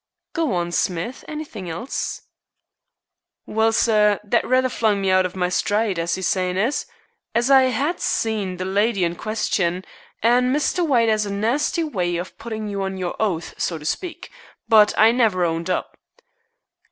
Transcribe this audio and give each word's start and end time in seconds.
"Go 0.33 0.53
on, 0.55 0.71
Smith. 0.71 1.23
Anything 1.27 1.69
else?" 1.69 2.23
"Well, 3.45 3.71
sir, 3.71 4.19
that 4.23 4.43
rather 4.47 4.67
flung 4.67 4.99
me 4.99 5.11
out 5.11 5.27
of 5.27 5.35
my 5.35 5.47
stride, 5.47 5.99
as 5.99 6.15
the 6.15 6.23
sayin' 6.23 6.57
is, 6.57 6.87
as 7.35 7.51
I 7.51 7.65
'ad 7.65 7.99
seen 7.99 8.57
the 8.57 8.65
lydy 8.65 9.03
in 9.03 9.15
question. 9.15 9.85
An' 10.23 10.51
Mr. 10.51 10.83
White 10.83 11.07
'as 11.09 11.27
a 11.27 11.31
nasty 11.31 11.83
way 11.83 12.17
of 12.17 12.35
putting 12.39 12.67
you 12.67 12.81
on 12.81 12.97
your 12.97 13.15
oath, 13.19 13.53
so 13.59 13.77
to 13.77 13.85
speak. 13.85 14.31
But 14.67 14.91
I 14.97 15.11
never 15.11 15.45
owned 15.45 15.69
up." 15.69 15.95